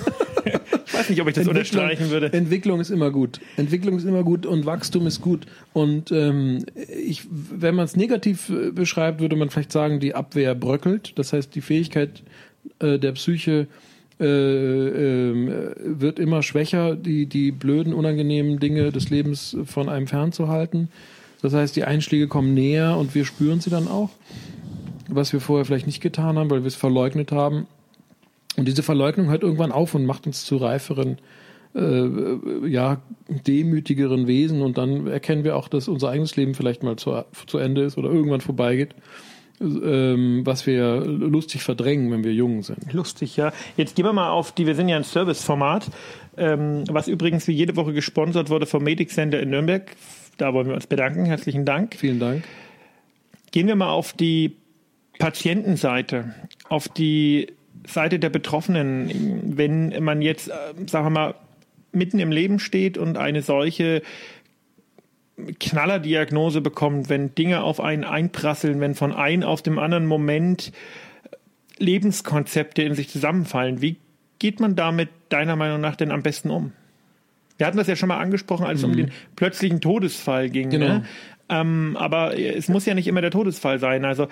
ich 0.86 0.94
weiß 0.94 1.10
nicht, 1.10 1.22
ob 1.22 1.28
ich 1.28 1.34
das 1.34 1.48
unterstreichen 1.48 2.10
würde. 2.10 2.32
Entwicklung 2.32 2.80
ist 2.80 2.92
immer 2.92 3.12
gut. 3.12 3.40
Entwicklung 3.58 3.98
ist 3.98 4.06
immer 4.06 4.24
gut 4.24 4.46
und 4.46 4.66
Wachstum 4.66 5.08
ist 5.08 5.22
gut. 5.22 5.46
Und 5.74 6.12
ähm, 6.12 6.66
ich, 6.76 7.24
wenn 7.30 7.76
man 7.76 7.86
es 7.86 7.96
negativ 7.96 8.50
äh, 8.50 8.72
beschreibt, 8.72 9.20
würde 9.20 9.36
man 9.36 9.50
vielleicht 9.50 9.72
sagen, 9.72 10.00
die 10.00 10.14
Abwehr 10.14 10.56
bröckelt. 10.56 11.14
Das 11.18 11.34
heißt, 11.34 11.54
die 11.56 11.62
Fähigkeit 11.62 12.22
äh, 12.80 13.00
der 13.00 13.14
Psyche 13.14 13.68
äh, 14.20 14.26
äh, 14.26 15.76
wird 15.78 16.20
immer 16.20 16.42
schwächer, 16.42 16.96
die, 16.96 17.28
die 17.28 17.52
blöden, 17.52 17.94
unangenehmen 17.94 18.60
Dinge 18.60 18.92
des 18.92 19.10
Lebens 19.10 19.56
von 19.66 19.90
einem 19.90 20.08
fernzuhalten. 20.08 20.90
Das 21.42 21.54
heißt, 21.54 21.76
die 21.76 21.84
Einschläge 21.84 22.28
kommen 22.28 22.54
näher 22.54 22.98
und 22.98 23.14
wir 23.16 23.26
spüren 23.26 23.60
sie 23.60 23.70
dann 23.70 23.88
auch, 23.88 24.10
was 25.08 25.34
wir 25.34 25.40
vorher 25.40 25.66
vielleicht 25.66 25.88
nicht 25.88 26.02
getan 26.02 26.38
haben, 26.38 26.50
weil 26.50 26.64
wir 26.64 26.68
es 26.68 26.76
verleugnet 26.76 27.32
haben. 27.32 27.68
Und 28.58 28.68
diese 28.68 28.84
Verleugnung 28.84 29.30
hört 29.30 29.44
irgendwann 29.44 29.72
auf 29.72 29.94
und 29.94 30.06
macht 30.06 30.26
uns 30.26 30.44
zu 30.46 30.58
reiferen, 30.58 31.20
äh, 31.76 32.68
ja, 32.68 33.02
demütigeren 33.30 34.26
Wesen. 34.26 34.62
Und 34.62 34.80
dann 34.80 35.06
erkennen 35.06 35.44
wir 35.44 35.56
auch, 35.56 35.68
dass 35.68 35.88
unser 35.88 36.10
eigenes 36.10 36.36
Leben 36.36 36.56
vielleicht 36.56 36.82
mal 36.82 36.96
zu, 36.96 37.24
zu 37.46 37.60
Ende 37.60 37.84
ist 37.84 37.98
oder 37.98 38.10
irgendwann 38.10 38.42
vorbeigeht. 38.42 38.96
ähm, 39.60 40.42
was 40.46 40.68
wir 40.68 40.98
lustig 41.06 41.64
verdrängen, 41.64 42.12
wenn 42.12 42.24
wir 42.24 42.34
jung 42.34 42.64
sind. 42.64 42.94
Lustig, 42.94 43.38
ja. 43.38 43.52
Jetzt 43.76 43.96
gehen 43.96 44.06
wir 44.06 44.14
mal 44.14 44.30
auf 44.30 44.52
die, 44.52 44.68
wir 44.68 44.76
sind 44.76 44.90
ja 44.90 44.98
ein 44.98 45.04
Serviceformat, 45.04 45.90
ähm, 46.38 46.84
was 46.90 47.08
übrigens 47.08 47.48
wie 47.48 47.54
jede 47.54 47.76
Woche 47.76 47.94
gesponsert 47.94 48.50
wurde 48.50 48.66
vom 48.66 48.84
Medic 48.84 49.10
Center 49.10 49.40
in 49.40 49.50
Nürnberg. 49.50 49.96
Da 50.38 50.54
wollen 50.54 50.68
wir 50.68 50.76
uns 50.76 50.88
bedanken. 50.88 51.26
Herzlichen 51.26 51.66
Dank. 51.66 51.96
Vielen 51.96 52.20
Dank. 52.20 52.44
Gehen 53.52 53.68
wir 53.68 53.76
mal 53.76 53.90
auf 53.90 54.14
die 54.14 54.56
Patientenseite, 55.20 56.36
auf 56.70 56.88
die 56.88 57.48
Seite 57.88 58.20
der 58.20 58.30
Betroffenen. 58.30 59.58
Wenn 59.58 60.04
man 60.04 60.22
jetzt, 60.22 60.50
äh, 60.50 60.54
sagen 60.88 61.06
wir 61.06 61.10
mal, 61.10 61.36
mitten 61.92 62.20
im 62.20 62.32
Leben 62.32 62.60
steht 62.60 62.98
und 62.98 63.18
eine 63.18 63.42
solche 63.42 64.04
Knallerdiagnose 65.60 66.62
bekommt, 66.62 67.10
wenn 67.10 67.36
Dinge 67.36 67.64
auf 67.64 67.80
einen 67.80 68.04
einprasseln, 68.04 68.80
wenn 68.80 68.96
von 68.96 69.14
einem 69.14 69.44
auf 69.44 69.62
dem 69.62 69.80
anderen 69.80 70.06
Moment 70.06 70.72
Lebenskonzepte 71.78 72.82
in 72.82 72.96
sich 72.96 73.10
zusammenfallen. 73.10 73.82
Wie 73.82 73.98
geht 74.40 74.60
man 74.60 74.76
damit 74.76 75.10
deiner 75.30 75.56
Meinung 75.56 75.80
nach 75.80 75.96
denn 75.96 76.12
am 76.12 76.24
besten 76.24 76.50
um? 76.50 76.74
Wir 77.58 77.68
hatten 77.68 77.78
das 77.78 77.88
ja 77.88 77.96
schon 77.96 78.10
mal 78.10 78.20
angesprochen, 78.20 78.66
als 78.66 78.80
es 78.80 78.86
um 78.86 78.96
den 78.96 79.12
plötzlichen 79.36 79.82
Todesfall 79.82 80.50
ging. 80.50 80.70
Genau. 80.70 80.88
Ne? 80.88 81.04
Ähm, 81.50 81.96
aber 81.98 82.38
es 82.38 82.68
muss 82.68 82.86
ja 82.86 82.94
nicht 82.94 83.08
immer 83.08 83.22
der 83.22 83.32
Todesfall 83.32 83.80
sein. 83.80 84.04
Also 84.04 84.24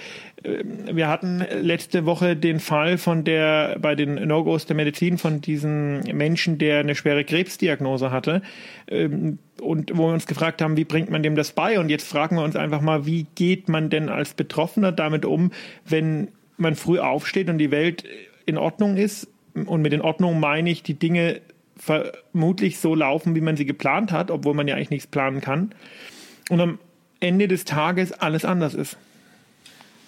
äh, 0.43 0.63
wir 0.91 1.07
hatten 1.07 1.45
letzte 1.61 2.05
Woche 2.05 2.35
den 2.35 2.59
Fall 2.59 2.97
von 2.97 3.23
der 3.23 3.77
bei 3.79 3.95
den 3.95 4.15
No-Gos 4.27 4.65
der 4.65 4.75
Medizin 4.75 5.17
von 5.17 5.39
diesem 5.39 6.01
Menschen, 6.01 6.57
der 6.57 6.79
eine 6.79 6.95
schwere 6.95 7.23
Krebsdiagnose 7.23 8.11
hatte 8.11 8.41
ähm, 8.89 9.39
und 9.61 9.97
wo 9.97 10.07
wir 10.07 10.13
uns 10.13 10.27
gefragt 10.27 10.61
haben, 10.61 10.75
wie 10.75 10.83
bringt 10.83 11.09
man 11.09 11.23
dem 11.23 11.35
das 11.35 11.53
bei? 11.53 11.79
Und 11.79 11.89
jetzt 11.89 12.07
fragen 12.07 12.35
wir 12.35 12.43
uns 12.43 12.57
einfach 12.57 12.81
mal, 12.81 13.05
wie 13.05 13.27
geht 13.35 13.69
man 13.69 13.89
denn 13.89 14.09
als 14.09 14.33
Betroffener 14.33 14.91
damit 14.91 15.25
um, 15.25 15.51
wenn 15.87 16.29
man 16.57 16.75
früh 16.75 16.99
aufsteht 16.99 17.49
und 17.49 17.59
die 17.59 17.71
Welt 17.71 18.03
in 18.45 18.57
Ordnung 18.57 18.97
ist? 18.97 19.29
Und 19.53 19.81
mit 19.81 19.93
in 19.93 20.01
Ordnung 20.01 20.41
meine 20.41 20.69
ich, 20.69 20.83
die 20.83 20.99
Dinge 20.99 21.39
vermutlich 21.75 22.79
so 22.79 22.95
laufen, 22.95 23.35
wie 23.35 23.41
man 23.41 23.57
sie 23.57 23.65
geplant 23.65 24.11
hat, 24.11 24.31
obwohl 24.31 24.53
man 24.53 24.67
ja 24.67 24.75
eigentlich 24.75 24.89
nichts 24.89 25.07
planen 25.07 25.41
kann. 25.41 25.73
Und 26.49 26.61
am 26.61 26.79
Ende 27.19 27.47
des 27.47 27.65
Tages 27.65 28.11
alles 28.11 28.45
anders 28.45 28.73
ist. 28.73 28.97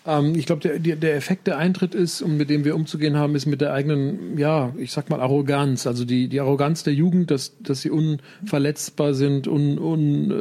Ähm, 0.06 0.34
ich 0.36 0.46
glaube, 0.46 0.62
der, 0.62 0.96
der, 0.96 1.16
Effekt, 1.16 1.48
der 1.48 1.58
Eintritt 1.58 1.94
ist 1.94 2.22
und 2.22 2.38
mit 2.38 2.50
dem 2.50 2.64
wir 2.64 2.76
umzugehen 2.76 3.18
haben, 3.18 3.36
ist 3.36 3.46
mit 3.46 3.62
der 3.62 3.74
eigenen, 3.74 4.38
ja, 4.38 4.74
ich 4.78 4.92
sag 4.92 5.10
mal 5.10 5.20
Arroganz. 5.20 5.86
Also 5.86 6.06
die, 6.06 6.30
die 6.30 6.40
Arroganz 6.40 6.84
der 6.84 6.94
Jugend, 6.94 7.30
dass, 7.30 7.58
dass 7.60 7.82
sie 7.82 7.92
unverletzbar 7.92 9.14
sind, 9.14 9.48
un, 9.48 9.78
un, 9.78 10.32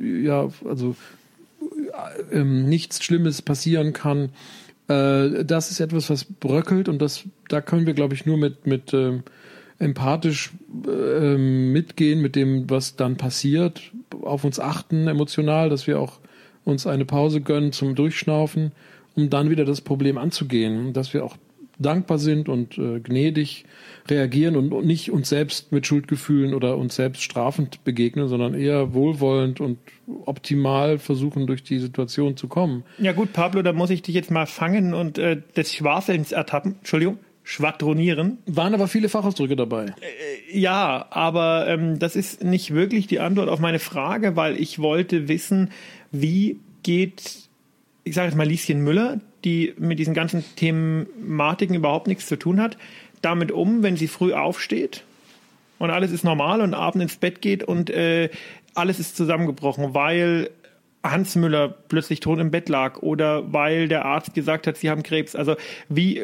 äh, 0.00 0.24
ja, 0.24 0.48
also 0.64 0.96
äh, 2.30 2.38
ähm, 2.38 2.68
nichts 2.68 3.04
Schlimmes 3.04 3.42
passieren 3.42 3.92
kann. 3.92 4.30
Äh, 4.88 5.44
das 5.44 5.70
ist 5.70 5.80
etwas, 5.80 6.08
was 6.08 6.24
bröckelt 6.24 6.88
und 6.88 7.02
das, 7.02 7.24
da 7.48 7.60
können 7.60 7.86
wir, 7.86 7.94
glaube 7.94 8.14
ich, 8.14 8.24
nur 8.24 8.38
mit, 8.38 8.66
mit 8.66 8.94
äh, 8.94 9.20
empathisch 9.78 10.52
äh, 10.86 11.36
mitgehen 11.36 12.20
mit 12.20 12.36
dem, 12.36 12.68
was 12.70 12.96
dann 12.96 13.16
passiert, 13.16 13.92
auf 14.22 14.44
uns 14.44 14.60
achten 14.60 15.08
emotional, 15.08 15.68
dass 15.68 15.86
wir 15.86 16.00
auch 16.00 16.20
uns 16.64 16.86
eine 16.86 17.04
Pause 17.04 17.40
gönnen 17.40 17.72
zum 17.72 17.94
Durchschnaufen, 17.94 18.72
um 19.14 19.30
dann 19.30 19.50
wieder 19.50 19.64
das 19.64 19.80
Problem 19.80 20.18
anzugehen, 20.18 20.92
dass 20.92 21.12
wir 21.12 21.24
auch 21.24 21.36
dankbar 21.78 22.18
sind 22.18 22.48
und 22.48 22.78
äh, 22.78 23.00
gnädig 23.00 23.64
reagieren 24.08 24.56
und, 24.56 24.72
und 24.72 24.86
nicht 24.86 25.10
uns 25.10 25.28
selbst 25.28 25.72
mit 25.72 25.86
Schuldgefühlen 25.86 26.54
oder 26.54 26.76
uns 26.76 26.94
selbst 26.94 27.22
strafend 27.22 27.82
begegnen, 27.84 28.28
sondern 28.28 28.54
eher 28.54 28.94
wohlwollend 28.94 29.60
und 29.60 29.78
optimal 30.24 30.98
versuchen, 30.98 31.46
durch 31.46 31.64
die 31.64 31.80
Situation 31.80 32.36
zu 32.36 32.46
kommen. 32.46 32.84
Ja 32.98 33.12
gut, 33.12 33.32
Pablo, 33.32 33.62
da 33.62 33.72
muss 33.72 33.90
ich 33.90 34.02
dich 34.02 34.14
jetzt 34.14 34.30
mal 34.30 34.46
fangen 34.46 34.94
und 34.94 35.18
äh, 35.18 35.40
des 35.56 35.74
Schwafelns 35.74 36.32
ertappen. 36.32 36.76
Entschuldigung 36.78 37.18
schwadronieren. 37.44 38.38
Waren 38.46 38.74
aber 38.74 38.88
viele 38.88 39.08
Fachausdrücke 39.08 39.54
dabei. 39.54 39.94
Äh, 40.00 40.58
ja, 40.58 41.06
aber 41.10 41.66
ähm, 41.68 41.98
das 41.98 42.16
ist 42.16 42.42
nicht 42.42 42.72
wirklich 42.74 43.06
die 43.06 43.20
Antwort 43.20 43.48
auf 43.48 43.60
meine 43.60 43.78
Frage, 43.78 44.34
weil 44.34 44.58
ich 44.58 44.78
wollte 44.80 45.28
wissen, 45.28 45.70
wie 46.10 46.58
geht, 46.82 47.48
ich 48.02 48.14
sage 48.14 48.28
jetzt 48.28 48.36
mal 48.36 48.46
Lieschen 48.46 48.82
Müller, 48.82 49.20
die 49.44 49.74
mit 49.78 49.98
diesen 49.98 50.14
ganzen 50.14 50.42
Thematiken 50.56 51.76
überhaupt 51.76 52.06
nichts 52.06 52.26
zu 52.26 52.36
tun 52.36 52.60
hat, 52.60 52.78
damit 53.20 53.52
um, 53.52 53.82
wenn 53.82 53.96
sie 53.96 54.08
früh 54.08 54.32
aufsteht 54.32 55.04
und 55.78 55.90
alles 55.90 56.12
ist 56.12 56.24
normal 56.24 56.62
und 56.62 56.72
abends 56.72 57.02
ins 57.02 57.16
Bett 57.16 57.42
geht 57.42 57.62
und 57.62 57.90
äh, 57.90 58.30
alles 58.74 58.98
ist 58.98 59.16
zusammengebrochen, 59.16 59.94
weil 59.94 60.50
Hans 61.02 61.36
Müller 61.36 61.68
plötzlich 61.68 62.20
tot 62.20 62.38
im 62.38 62.50
Bett 62.50 62.70
lag 62.70 63.02
oder 63.02 63.52
weil 63.52 63.88
der 63.88 64.06
Arzt 64.06 64.32
gesagt 64.32 64.66
hat, 64.66 64.78
sie 64.78 64.88
haben 64.88 65.02
Krebs. 65.02 65.36
Also 65.36 65.56
wie 65.90 66.22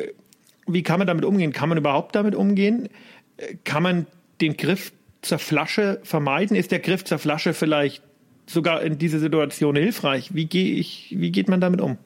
wie 0.72 0.82
kann 0.82 0.98
man 0.98 1.06
damit 1.06 1.24
umgehen? 1.24 1.52
Kann 1.52 1.68
man 1.68 1.78
überhaupt 1.78 2.14
damit 2.14 2.34
umgehen? 2.34 2.88
Kann 3.64 3.82
man 3.82 4.06
den 4.40 4.56
Griff 4.56 4.92
zur 5.22 5.38
Flasche 5.38 6.00
vermeiden? 6.02 6.56
Ist 6.56 6.72
der 6.72 6.80
Griff 6.80 7.04
zur 7.04 7.18
Flasche 7.18 7.54
vielleicht 7.54 8.02
sogar 8.46 8.82
in 8.82 8.98
dieser 8.98 9.18
Situation 9.18 9.76
hilfreich? 9.76 10.34
Wie 10.34 10.46
gehe 10.46 10.74
ich, 10.74 11.14
wie 11.16 11.30
geht 11.30 11.48
man 11.48 11.60
damit 11.60 11.80
um? 11.80 11.98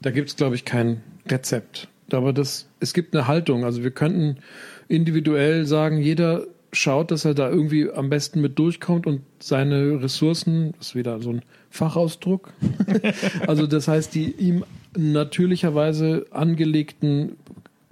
Da 0.00 0.10
gibt 0.10 0.30
es, 0.30 0.36
glaube 0.36 0.54
ich, 0.54 0.64
kein 0.64 1.02
Rezept. 1.28 1.88
Aber 2.12 2.32
das, 2.32 2.68
es 2.80 2.92
gibt 2.92 3.14
eine 3.14 3.26
Haltung. 3.26 3.64
Also 3.64 3.82
wir 3.82 3.90
könnten 3.90 4.36
individuell 4.88 5.66
sagen, 5.66 5.98
jeder 5.98 6.46
schaut, 6.72 7.10
dass 7.10 7.24
er 7.24 7.34
da 7.34 7.48
irgendwie 7.48 7.90
am 7.90 8.10
besten 8.10 8.40
mit 8.40 8.58
durchkommt 8.58 9.06
und 9.06 9.22
seine 9.38 10.02
Ressourcen, 10.02 10.74
das 10.78 10.88
ist 10.88 10.94
wieder 10.94 11.20
so 11.20 11.30
ein 11.30 11.42
Fachausdruck, 11.70 12.52
also 13.46 13.66
das 13.66 13.88
heißt, 13.88 14.14
die 14.14 14.32
ihm 14.32 14.64
natürlicherweise 14.96 16.26
angelegten 16.30 17.36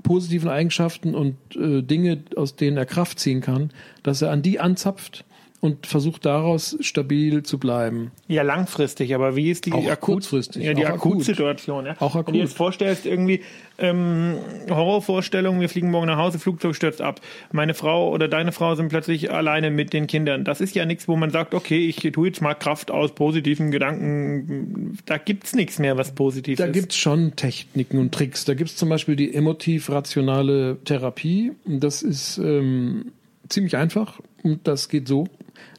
positiven 0.02 0.48
Eigenschaften 0.48 1.14
und 1.14 1.36
äh, 1.56 1.82
Dinge, 1.82 2.22
aus 2.36 2.56
denen 2.56 2.76
er 2.76 2.86
Kraft 2.86 3.18
ziehen 3.18 3.40
kann, 3.40 3.70
dass 4.02 4.22
er 4.22 4.30
an 4.30 4.42
die 4.42 4.60
anzapft 4.60 5.24
und 5.62 5.86
versucht 5.86 6.24
daraus 6.24 6.76
stabil 6.80 7.44
zu 7.44 7.56
bleiben. 7.56 8.10
Ja, 8.26 8.42
langfristig, 8.42 9.14
aber 9.14 9.36
wie 9.36 9.48
ist 9.48 9.64
die 9.64 9.72
auch 9.72 9.86
akut, 9.86 10.14
kurzfristig? 10.16 10.64
Ja, 10.64 10.74
die 10.74 10.84
Akutsituation. 10.84 11.86
Ja? 11.86 11.94
Auch 12.00 12.16
akut. 12.16 12.26
Wenn 12.26 12.32
du 12.32 12.38
dir 12.40 12.44
jetzt 12.46 12.56
vorstellst, 12.56 13.06
irgendwie 13.06 13.42
ähm, 13.78 14.38
Horrorvorstellung, 14.68 15.60
wir 15.60 15.68
fliegen 15.68 15.92
morgen 15.92 16.08
nach 16.08 16.16
Hause, 16.16 16.40
Flugzeug 16.40 16.74
stürzt 16.74 17.00
ab. 17.00 17.20
Meine 17.52 17.74
Frau 17.74 18.10
oder 18.10 18.26
deine 18.26 18.50
Frau 18.50 18.74
sind 18.74 18.88
plötzlich 18.88 19.30
alleine 19.30 19.70
mit 19.70 19.92
den 19.92 20.08
Kindern. 20.08 20.44
Das 20.44 20.60
ist 20.60 20.74
ja 20.74 20.84
nichts, 20.84 21.06
wo 21.06 21.14
man 21.14 21.30
sagt, 21.30 21.54
okay, 21.54 21.86
ich 21.86 21.96
tue 22.10 22.26
jetzt 22.26 22.42
mal 22.42 22.54
Kraft 22.54 22.90
aus 22.90 23.14
positiven 23.14 23.70
Gedanken. 23.70 24.98
Da 25.06 25.16
gibt's 25.16 25.54
nichts 25.54 25.78
mehr, 25.78 25.96
was 25.96 26.12
positiv 26.12 26.58
da 26.58 26.64
ist. 26.64 26.74
Da 26.74 26.80
gibt's 26.80 26.96
schon 26.96 27.36
Techniken 27.36 27.98
und 27.98 28.12
Tricks. 28.12 28.44
Da 28.44 28.54
gibt's 28.54 28.74
zum 28.74 28.88
Beispiel 28.88 29.14
die 29.14 29.32
emotiv-rationale 29.32 30.78
Therapie. 30.84 31.52
Das 31.64 32.02
ist 32.02 32.38
ähm, 32.38 33.12
ziemlich 33.52 33.76
einfach 33.76 34.20
und 34.42 34.66
das 34.66 34.88
geht 34.88 35.06
so 35.06 35.26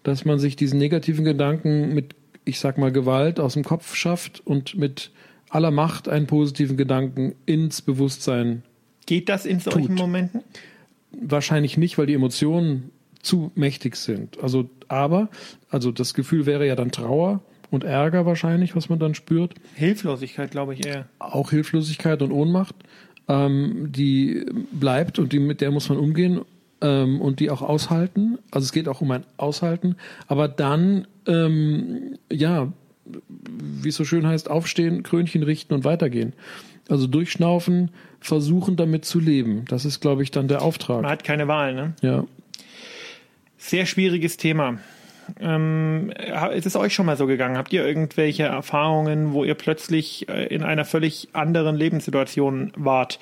dass 0.04 0.26
man 0.26 0.40
sich 0.40 0.56
diesen 0.56 0.80
negativen 0.80 1.26
Gedanken 1.26 1.94
mit, 1.94 2.16
ich 2.46 2.60
sag 2.60 2.78
mal, 2.78 2.92
Gewalt 2.92 3.40
aus 3.40 3.54
dem 3.54 3.64
Kopf 3.64 3.96
schafft 3.96 4.46
und 4.46 4.76
mit 4.76 5.12
aller 5.50 5.72
Macht 5.72 6.10
einen 6.10 6.28
positiven 6.28 6.78
Gedanken 6.78 7.36
ins 7.46 7.82
Bewusstsein. 7.82 8.64
Geht 9.06 9.30
das 9.30 9.46
in 9.46 9.60
solchen 9.60 9.88
tut. 9.88 9.98
Momenten? 9.98 10.42
Wahrscheinlich 11.12 11.78
nicht, 11.78 11.98
weil 11.98 12.08
die 12.08 12.14
Emotionen 12.14 12.92
zu 13.22 13.52
mächtig 13.56 13.96
sind. 13.96 14.42
Also, 14.42 14.70
aber, 14.88 15.30
also 15.70 15.92
das 15.92 16.14
Gefühl 16.14 16.46
wäre 16.46 16.68
ja 16.68 16.76
dann 16.76 16.92
Trauer 16.92 17.42
und 17.70 17.84
Ärger 17.84 18.26
wahrscheinlich, 18.26 18.76
was 18.76 18.90
man 18.90 19.00
dann 19.00 19.16
spürt. 19.16 19.54
Hilflosigkeit, 19.76 20.52
glaube 20.52 20.74
ich 20.74 20.86
eher. 20.86 21.08
Auch 21.20 21.52
Hilflosigkeit 21.52 22.22
und 22.22 22.32
Ohnmacht, 22.32 22.76
ähm, 23.28 23.90
die 23.92 24.46
bleibt 24.72 25.20
und 25.20 25.32
die, 25.32 25.40
mit 25.40 25.62
der 25.62 25.72
muss 25.72 25.88
man 25.88 25.98
umgehen 25.98 26.42
ähm, 26.84 27.20
und 27.22 27.40
die 27.40 27.50
auch 27.50 27.64
aushalten. 27.64 28.38
Also 28.52 28.66
es 28.66 28.72
geht 28.72 28.88
auch 28.88 29.02
um 29.02 29.10
ein 29.10 29.24
Aushalten, 29.38 29.96
aber 30.28 30.48
dann, 30.48 31.08
ähm, 31.26 32.20
ja, 32.32 32.72
wie 33.06 33.90
es 33.90 33.96
so 33.96 34.06
schön 34.06 34.28
heißt, 34.28 34.50
aufstehen, 34.50 35.02
Krönchen 35.02 35.44
richten 35.44 35.74
und 35.74 35.84
weitergehen. 35.84 36.34
Also 36.90 37.08
durchschnaufen, 37.08 37.92
versuchen 38.20 38.76
damit 38.76 39.06
zu 39.06 39.20
leben. 39.20 39.66
Das 39.70 39.86
ist, 39.86 40.02
glaube 40.02 40.22
ich, 40.22 40.32
dann 40.32 40.48
der 40.48 40.62
Auftrag. 40.62 41.02
Man 41.02 41.12
hat 41.12 41.24
keine 41.24 41.48
Wahl, 41.48 41.74
ne? 41.74 41.94
Ja. 42.02 42.26
Sehr 43.58 43.86
schwieriges 43.86 44.36
Thema. 44.36 44.80
Ähm, 45.40 46.12
ist 46.54 46.66
es 46.66 46.76
euch 46.76 46.94
schon 46.94 47.06
mal 47.06 47.16
so 47.16 47.28
gegangen? 47.28 47.58
Habt 47.58 47.72
ihr 47.72 47.86
irgendwelche 47.86 48.44
Erfahrungen, 48.44 49.32
wo 49.32 49.46
ihr 49.46 49.56
plötzlich 49.56 50.28
äh, 50.28 50.48
in 50.48 50.64
einer 50.64 50.84
völlig 50.84 51.30
anderen 51.32 51.78
Lebenssituation 51.78 52.74
wart? 52.76 53.20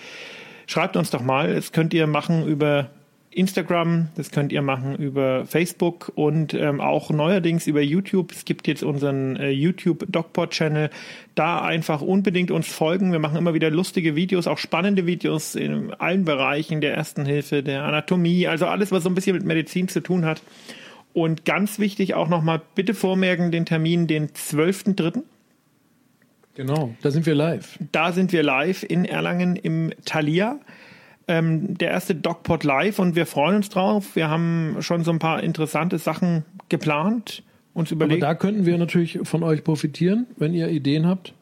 Schreibt 0.66 0.98
uns 0.98 1.12
doch 1.12 1.22
mal. 1.22 1.54
Das 1.54 1.72
könnt 1.72 1.94
ihr 1.94 2.08
machen 2.08 2.48
über 2.48 2.90
Instagram, 3.32 4.10
das 4.16 4.32
könnt 4.32 4.52
ihr 4.52 4.62
machen 4.62 4.96
über 4.96 5.46
Facebook 5.46 6.12
und 6.16 6.54
ähm, 6.54 6.82
auch 6.82 7.12
neuerdings 7.12 7.66
über 7.66 7.82
YouTube. 7.82 8.32
Es 8.34 8.44
gibt 8.44 8.68
jetzt 8.68 8.84
unseren 8.84 9.38
äh, 9.38 9.50
YouTube 9.50 10.06
DocPod 10.10 10.52
Channel. 10.52 10.90
Da 11.34 11.62
einfach 11.62 12.02
unbedingt 12.02 12.52
uns 12.52 12.68
folgen. 12.68 13.14
Wir 13.14 13.20
machen 13.20 13.38
immer 13.38 13.54
wieder 13.54 13.70
lustige 13.70 14.18
Videos, 14.18 14.48
auch 14.48 14.58
spannende 14.58 15.06
Videos 15.06 15.56
in 15.56 15.94
allen 15.94 16.26
Bereichen 16.26 16.82
der 16.82 16.94
Ersten 16.94 17.26
Hilfe, 17.26 17.64
der 17.64 17.84
Anatomie, 17.84 18.48
also 18.48 18.66
alles, 18.66 18.92
was 18.92 19.04
so 19.04 19.10
ein 19.10 19.16
bisschen 19.16 19.38
mit 19.38 19.46
Medizin 19.46 19.88
zu 19.88 20.02
tun 20.02 20.26
hat. 20.26 20.42
Und 21.14 21.46
ganz 21.46 21.80
wichtig 21.80 22.14
auch 22.16 22.28
nochmal, 22.28 22.62
bitte 22.76 22.94
vormerken 22.94 23.52
den 23.52 23.66
Termin, 23.66 24.08
den 24.08 24.30
12.3. 24.30 25.24
Genau, 26.56 26.94
da 27.02 27.12
sind 27.12 27.26
wir 27.26 27.36
live. 27.36 27.80
Da 27.94 28.12
sind 28.12 28.34
wir 28.34 28.44
live 28.44 28.84
in 28.84 29.06
Erlangen 29.06 29.56
im 29.56 29.94
Thalia. 30.04 30.60
Ähm, 31.28 31.78
der 31.78 31.92
erste 31.92 32.16
DocPod 32.16 32.64
live 32.64 33.00
und 33.00 33.16
wir 33.16 33.26
freuen 33.26 33.58
uns 33.58 33.70
drauf. 33.70 34.16
Wir 34.16 34.30
haben 34.30 34.78
schon 34.80 35.04
so 35.04 35.12
ein 35.12 35.20
paar 35.20 35.44
interessante 35.44 35.98
Sachen 35.98 36.46
geplant, 36.70 37.44
uns 37.74 37.92
überlegt. 37.92 38.24
Aber 38.24 38.34
da 38.34 38.40
könnten 38.40 38.66
wir 38.66 38.78
natürlich 38.78 39.20
von 39.24 39.44
euch 39.44 39.64
profitieren, 39.64 40.28
wenn 40.38 40.54
ihr 40.54 40.70
Ideen 40.70 41.08
habt. 41.08 41.34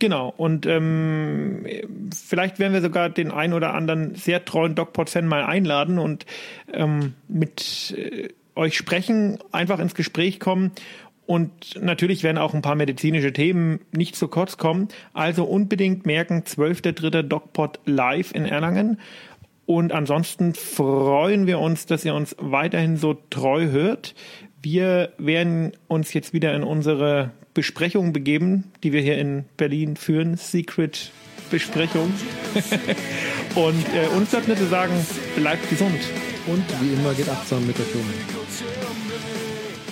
Genau, 0.00 0.32
und 0.36 0.64
ähm, 0.66 1.66
vielleicht 2.14 2.60
werden 2.60 2.72
wir 2.72 2.80
sogar 2.80 3.10
den 3.10 3.32
einen 3.32 3.52
oder 3.52 3.74
anderen 3.74 4.14
sehr 4.14 4.44
treuen 4.44 4.76
DocPod-Fan 4.76 5.26
mal 5.26 5.44
einladen 5.44 5.98
und 5.98 6.24
ähm, 6.72 7.14
mit 7.26 7.94
äh, 7.96 8.28
euch 8.54 8.76
sprechen, 8.76 9.38
einfach 9.50 9.80
ins 9.80 9.94
Gespräch 9.94 10.38
kommen. 10.38 10.70
Und 11.28 11.78
natürlich 11.78 12.22
werden 12.22 12.38
auch 12.38 12.54
ein 12.54 12.62
paar 12.62 12.74
medizinische 12.74 13.34
Themen 13.34 13.80
nicht 13.92 14.16
zu 14.16 14.28
kurz 14.28 14.56
kommen. 14.56 14.88
Also 15.12 15.44
unbedingt 15.44 16.06
merken, 16.06 16.44
12.3. 16.46 17.20
DocPod 17.20 17.80
live 17.84 18.34
in 18.34 18.46
Erlangen. 18.46 18.98
Und 19.66 19.92
ansonsten 19.92 20.54
freuen 20.54 21.46
wir 21.46 21.58
uns, 21.58 21.84
dass 21.84 22.02
ihr 22.06 22.14
uns 22.14 22.34
weiterhin 22.38 22.96
so 22.96 23.12
treu 23.28 23.66
hört. 23.66 24.14
Wir 24.62 25.12
werden 25.18 25.72
uns 25.86 26.14
jetzt 26.14 26.32
wieder 26.32 26.54
in 26.54 26.62
unsere 26.62 27.32
Besprechung 27.52 28.14
begeben, 28.14 28.72
die 28.82 28.94
wir 28.94 29.02
hier 29.02 29.18
in 29.18 29.44
Berlin 29.58 29.96
führen. 29.96 30.38
Secret 30.38 31.12
Besprechung. 31.50 32.10
Und 33.54 33.84
äh, 33.94 34.16
uns 34.16 34.30
bleibt 34.30 34.48
nur 34.48 34.56
zu 34.56 34.66
sagen, 34.66 34.94
bleibt 35.36 35.68
gesund. 35.68 36.00
Und 36.46 36.64
wie 36.80 36.94
immer 36.94 37.12
geht 37.12 37.28
achtsam 37.28 37.66
mit 37.66 37.78
euch 37.78 37.94
um. 37.94 38.37